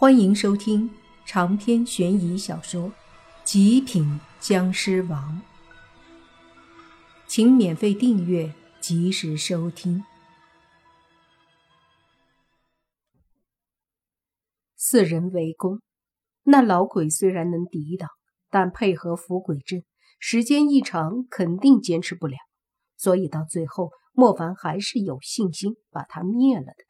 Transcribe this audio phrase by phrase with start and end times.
[0.00, 0.88] 欢迎收听
[1.26, 2.82] 长篇悬疑小说
[3.42, 5.42] 《极品僵尸王》，
[7.26, 10.04] 请免费订阅，及时收听。
[14.76, 15.80] 四人围攻，
[16.44, 18.08] 那老鬼虽然能抵挡，
[18.50, 19.82] 但配合伏鬼阵，
[20.20, 22.36] 时间一长肯定坚持不了。
[22.96, 26.84] 所以到最后，莫凡还是有信心把他灭了的。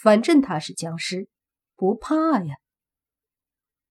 [0.00, 1.28] 反正他是僵尸。
[1.76, 2.56] 不怕呀！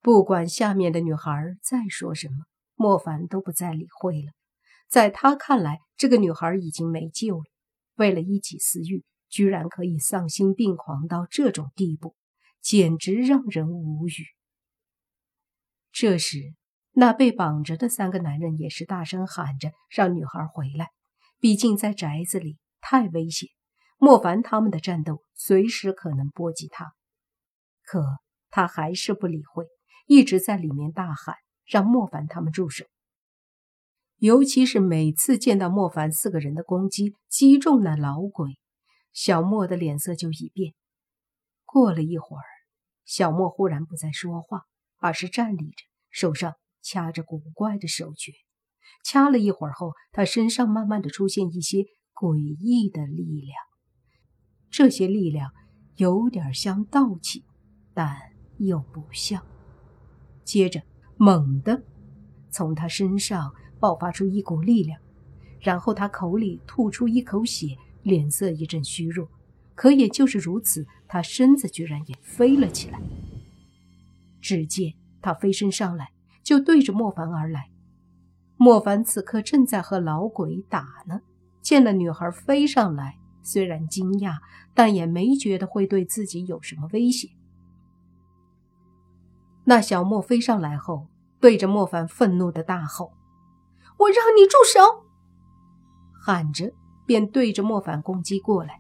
[0.01, 1.31] 不管下面的女孩
[1.61, 4.31] 再说什么，莫凡都不再理会了。
[4.87, 7.45] 在他看来，这个女孩已经没救了。
[7.95, 12.15] 为了一己私欲，居然可以丧心病狂到这种地步，
[12.61, 14.25] 简直让人无语。
[15.91, 16.53] 这时，
[16.91, 20.89] 那被绑着的三个男人也是大声喊着让女孩回来。
[21.39, 23.49] 毕竟在宅子里太危险，
[23.97, 26.93] 莫凡他们的战斗随时可能波及他。
[27.85, 28.03] 可
[28.49, 29.65] 他还是不理会，
[30.07, 32.85] 一直在里面大喊，让莫凡他们住手。
[34.17, 38.57] 尤其是每次见到莫凡四个人的攻击击中那老鬼，
[39.11, 40.73] 小莫的脸色就一变。
[41.65, 42.43] 过了一会儿，
[43.03, 44.63] 小莫忽然不再说话，
[44.97, 48.31] 而是站立着，手上掐着古怪的手诀。
[49.03, 53.53] 掐了一会儿后，他身上慢慢的出现一些诡异的力量，
[54.71, 55.51] 这些力量
[55.97, 57.43] 有点像道气。
[57.95, 58.15] 但
[58.59, 59.41] 又不像。
[60.43, 60.79] 接着，
[61.17, 61.81] 猛地
[62.51, 65.01] 从他身上爆发出一股力量，
[65.59, 69.27] 然后他口里吐出一口血，脸色一阵虚弱。
[69.73, 73.01] 可也就是如此，他身子居然也飞了起来。
[74.39, 76.11] 只见他飞身上来，
[76.43, 77.71] 就对着莫凡而来。
[78.57, 81.19] 莫凡此刻正在和老鬼打呢，
[81.61, 84.37] 见了女孩飞上来，虽然惊讶，
[84.73, 87.29] 但也没觉得会对自己有什么威胁。
[89.65, 91.07] 那小莫飞上来后，
[91.39, 93.11] 对着莫凡愤怒的大吼
[93.97, 95.05] ：“我让你住手！”
[96.13, 96.71] 喊着
[97.05, 98.79] 便对着莫凡攻击过来。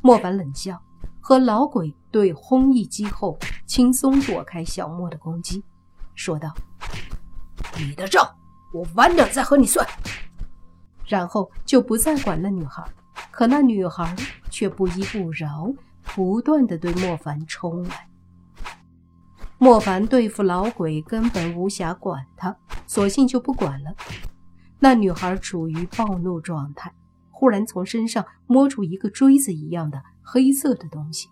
[0.00, 0.82] 莫凡冷笑，
[1.20, 5.62] 和老鬼对轰一击后，轻松躲开小莫的攻击，
[6.14, 6.52] 说道
[7.78, 8.26] ：“你的账
[8.72, 9.86] 我晚点再和你算。”
[11.06, 12.82] 然后就不再管那女孩。
[13.30, 14.14] 可那女孩
[14.50, 15.72] 却不依不饶，
[16.14, 18.08] 不断的对莫凡冲来。
[19.62, 23.94] 莫凡对付老鬼根本无暇管他，索性就不管了。
[24.80, 26.92] 那女孩处于暴怒状态，
[27.30, 31.28] 忽然从身上摸出一个锥子一样的黑色的东西，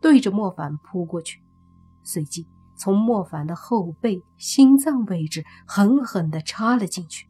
[0.00, 1.42] 对着莫凡扑过去，
[2.02, 2.46] 随即
[2.78, 7.28] 从莫凡的后背心脏位置狠狠地插了进去。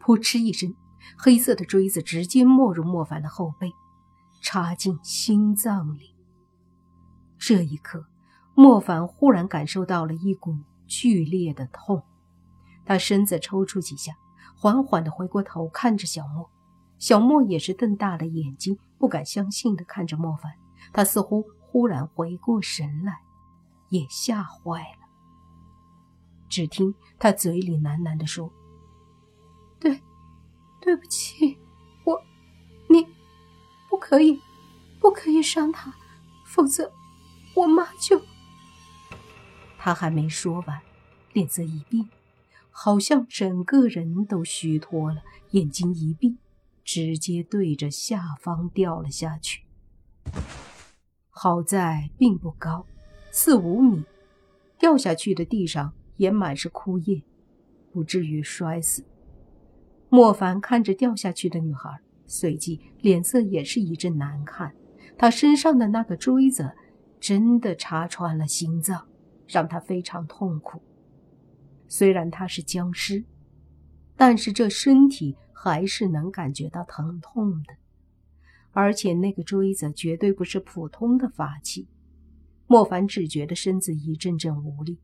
[0.00, 0.74] 噗嗤一声，
[1.18, 3.70] 黑色的锥子直接没入莫凡的后背，
[4.40, 6.14] 插进心脏里。
[7.36, 8.06] 这一刻。
[8.54, 10.56] 莫凡忽然感受到了一股
[10.86, 12.02] 剧烈的痛，
[12.84, 14.12] 他身子抽搐几下，
[14.56, 16.50] 缓缓地回过头看着小莫。
[16.98, 20.52] 小莫也是瞪大了眼睛，不敢相信地看着莫凡。
[20.92, 23.20] 他似乎忽然回过神来，
[23.88, 25.08] 也吓坏了。
[26.48, 28.52] 只听他嘴里喃喃地说
[29.80, 30.02] ：“对，
[30.80, 31.56] 对不起，
[32.04, 32.20] 我，
[32.88, 33.06] 你，
[33.88, 34.38] 不可以，
[35.00, 35.94] 不可以伤他，
[36.44, 36.92] 否则
[37.54, 38.20] 我妈就……”
[39.82, 40.82] 他还没说完，
[41.32, 42.06] 脸色一变，
[42.70, 46.36] 好像整个人都虚脱了，眼睛一闭，
[46.84, 49.62] 直接对着下方掉了下去。
[51.30, 52.84] 好在并不高，
[53.30, 54.04] 四五米，
[54.78, 57.22] 掉下去的地上也满是枯叶，
[57.90, 59.06] 不至于摔死。
[60.10, 64.74] 莫凡看着掉下去的女孩，随即脸色也是一阵难看。
[65.16, 66.72] 他身上的那个锥子
[67.18, 69.06] 真的插穿了心脏。
[69.50, 70.80] 让他非常痛苦。
[71.88, 73.24] 虽然他是僵尸，
[74.16, 77.74] 但是这身体还是能感觉到疼痛的。
[78.72, 81.88] 而且那个锥子绝对不是普通的法器。
[82.68, 85.00] 莫凡只觉得身子一阵阵无力。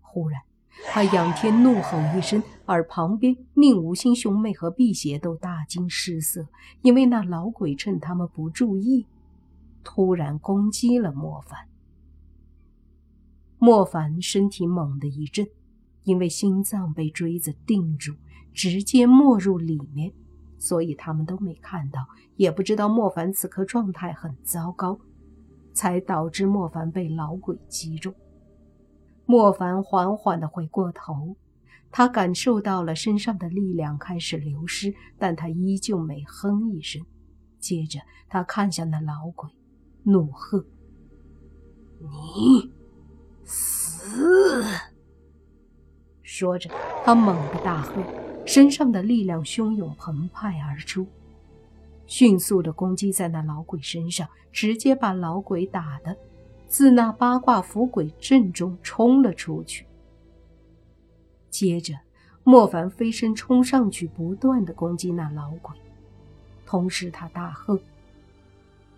[0.00, 0.40] 忽然，
[0.86, 6.48] 他仰天怒吼一声，而旁边宁无心兄妹和辟邪都大惊失色，
[6.80, 9.06] 因为那老鬼趁他们不注意，
[9.84, 11.68] 突然攻击了莫凡。
[13.66, 15.44] 莫凡身体猛地一震，
[16.04, 18.14] 因为心脏被锥子定住，
[18.54, 20.12] 直接没入里面，
[20.56, 25.00] 所以他们都没看到，也不知道莫凡此刻状态很糟糕，
[25.72, 28.14] 才导致莫凡被老鬼击中。
[29.24, 31.34] 莫凡缓缓地回过头，
[31.90, 37.04] 他感受到了身上的力量开始流失，但他依旧没哼一声。
[37.58, 37.98] 接着，
[38.28, 39.50] 他看向那老鬼，
[40.04, 40.64] 怒喝。
[41.98, 42.70] 你
[43.46, 44.62] 死！
[46.22, 46.68] 说着，
[47.04, 48.02] 他猛地大喝，
[48.44, 51.06] 身上的力量汹涌澎湃而出，
[52.06, 56.16] 迅速的攻击在那老鬼身上，直接把老鬼打的
[56.68, 59.86] 自那八卦符鬼阵中冲了出去。
[61.48, 61.94] 接着，
[62.44, 65.74] 莫凡飞身冲上去，不断的攻击那老鬼，
[66.66, 67.80] 同时他大喝：“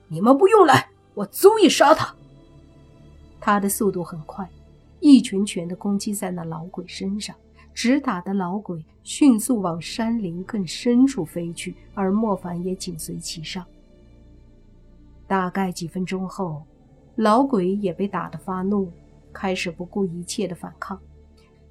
[0.08, 2.16] 你们不用来，我足以杀他！”
[3.40, 4.48] 他的速度很快。
[5.00, 7.34] 一拳拳的攻击在那老鬼身上，
[7.72, 13.64] 直打的老鬼迅速往山林更深处飞去，而莫凡也紧随其上。
[15.26, 16.64] 大概几分钟后，
[17.14, 18.90] 老鬼也被打得发怒，
[19.32, 21.00] 开始不顾一切的反抗。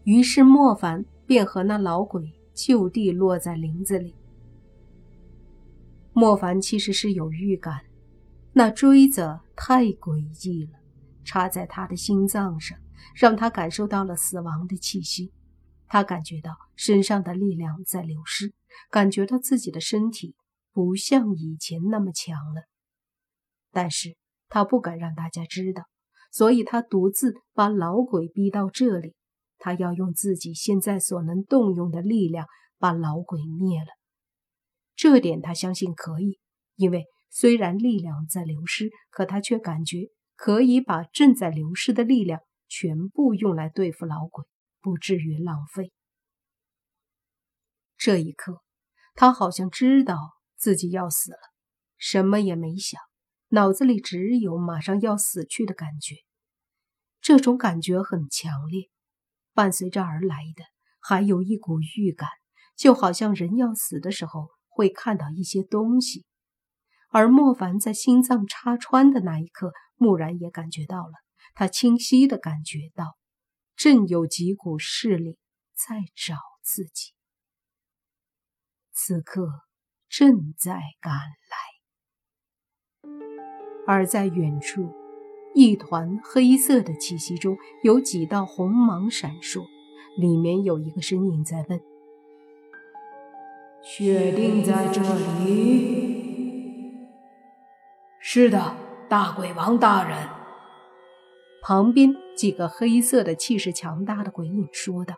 [0.04, 4.16] 于是莫凡便和那老鬼就地落在林子里。
[6.14, 7.82] 莫凡其实是有预感，
[8.54, 10.80] 那锥子太诡异了，
[11.28, 12.80] 插在他的心脏上。
[13.16, 15.32] 让他感受到了死亡的气息，
[15.88, 18.54] 他感觉到身上的力量在流失，
[18.92, 20.36] 感觉到自己的身体
[20.72, 22.64] 不像以前那么强了。
[23.72, 24.16] 但是
[24.50, 25.84] 他不敢让大家知道，
[26.32, 29.16] 所以他独自把老鬼逼到这里，
[29.58, 32.46] 他要用自己现在所能动用的力量
[32.78, 33.88] 把老鬼灭了。
[34.96, 36.40] 这点他相信可以，
[36.76, 42.40] 因为虽然力量在流失，可他却感觉可以把正在流失的力量。
[42.70, 44.44] 全部用来对付老鬼，
[44.82, 45.94] 不至于浪费。
[47.96, 48.62] 这一刻，
[49.16, 50.18] 他好像知道
[50.58, 51.40] 自己要死了，
[51.96, 53.00] 什么也没想，
[53.52, 56.16] 脑子里只有马上要死去的感觉。
[57.22, 58.90] 这种感觉很强烈，
[59.54, 60.66] 伴随着而来的
[61.00, 62.28] 还有一股预感，
[62.76, 66.26] 就好像人要死的时候会看到一些东西。
[67.10, 71.14] 而莫凡在心脏插穿的那一刻，蓦然也感觉到了。
[71.56, 73.18] 他清晰地感觉到，
[73.76, 75.38] 正有几股势力
[75.74, 77.14] 在找自己，
[78.92, 79.48] 此刻
[80.08, 81.58] 正在赶来。
[83.88, 84.94] 而在远处，
[85.56, 89.66] 一团黑色的气息中有几道红芒闪烁，
[90.18, 91.82] 里面有一个身影在问
[93.82, 95.02] ：“确定在这
[95.46, 96.16] 里
[98.30, 98.76] ？”“是的，
[99.08, 100.28] 大鬼王大人。”
[101.64, 105.16] 旁边几个黑色的、气势强大的鬼影说道：“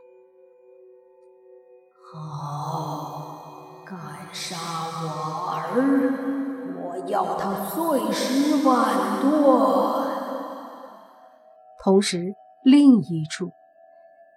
[2.13, 3.97] 好，敢
[4.31, 4.55] 杀
[5.01, 6.13] 我儿，
[6.77, 10.07] 我要他碎尸万段。”
[11.83, 13.49] 同时，另一处，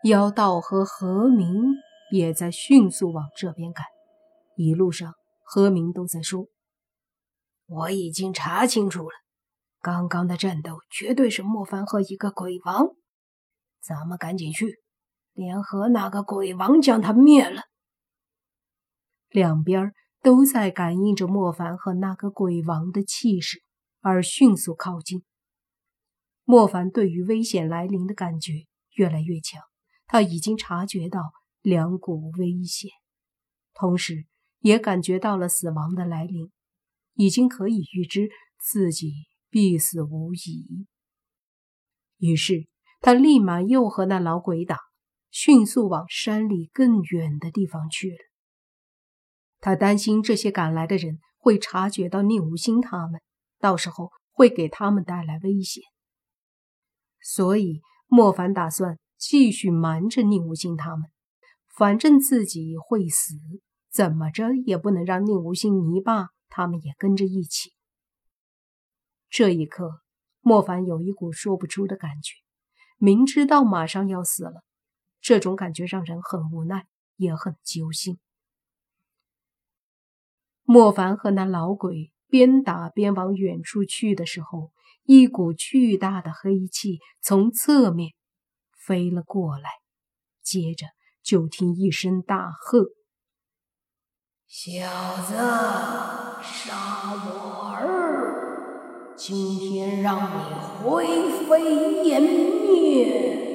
[0.04, 1.74] 妖道和何明
[2.10, 3.84] 也在迅速往这边赶。
[4.56, 6.46] 一路上，何明都在说
[7.67, 9.14] ：“我已经查清楚了。”
[9.81, 12.87] 刚刚的战斗绝对是莫凡和一个鬼王，
[13.81, 14.81] 咱们赶紧去
[15.32, 17.62] 联合那个鬼王将他灭了。
[19.29, 23.65] 两边都在感应着莫凡和那个鬼王的气势，
[24.00, 25.25] 而迅速靠近。
[26.44, 28.53] 莫凡对于危险来临的感觉
[28.93, 29.61] 越来越强，
[30.06, 32.91] 他已经察觉到两股危险，
[33.75, 34.26] 同时
[34.61, 36.53] 也感觉到了死亡的来临，
[37.22, 38.28] 已经可以预知
[38.58, 39.12] 自己。
[39.54, 40.86] 必死无疑。
[42.16, 42.67] 于是
[43.02, 44.79] 他立马又和那老鬼打，
[45.31, 48.17] 迅速往山里更远的地方去了。
[49.60, 53.20] 他担心这些赶来的人会察觉到宁无心他们，
[53.58, 55.82] 到时候会给他们带来危险。
[57.20, 61.10] 所以莫凡打算继续瞒着宁无心他们，
[61.76, 63.34] 反正自己会死，
[63.91, 67.73] 怎么着也不能让宁无心、泥巴他们也跟着一起。
[69.31, 70.03] 这一刻，
[70.41, 72.35] 莫凡有一股说不出的感觉，
[72.99, 74.63] 明知道马上要死了，
[75.23, 78.21] 这种感觉让人很无奈，也很揪心。
[80.65, 84.71] 莫凡和那老鬼边打边往远处去的时候，
[85.05, 88.13] 一股巨大的黑气从侧面
[88.87, 89.71] 飞了过来，
[90.43, 90.87] 接着
[91.23, 92.85] 就听一声大喝
[94.55, 94.82] ：“小
[95.27, 95.35] 子，
[96.43, 96.75] 杀
[97.25, 101.06] 我儿！”今天让你灰
[101.49, 103.49] 飞烟灭！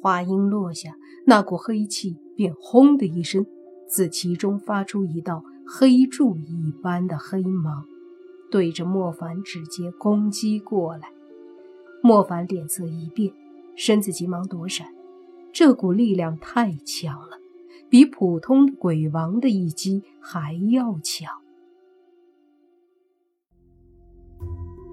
[0.00, 0.94] 话音落下，
[1.26, 3.44] 那股黑气便轰的一声，
[3.88, 7.84] 自其中发出一道黑柱一般的黑芒，
[8.48, 11.08] 对着莫凡直接攻击过来。
[12.00, 13.34] 莫凡脸色一变，
[13.74, 14.86] 身子急忙躲闪。
[15.52, 17.38] 这股力量太强了，
[17.92, 21.30] 比普通鬼王的一击还要强。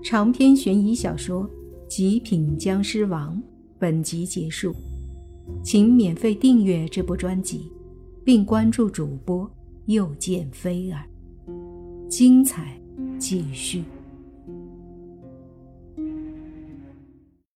[0.04, 1.44] 长篇悬疑小说
[1.88, 3.42] 《极品僵尸王
[3.80, 4.76] 本集结束，
[5.64, 7.72] 请免费订阅这部专辑，
[8.22, 9.50] 并关注主播
[9.86, 11.08] 又见菲儿，
[12.10, 12.78] 精彩
[13.18, 13.82] 继续。